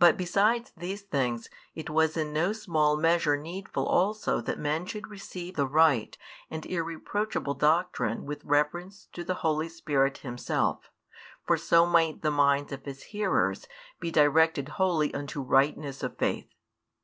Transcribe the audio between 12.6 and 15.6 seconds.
of His hearers be directed wholly unto